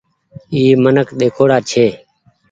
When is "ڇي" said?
1.69-1.85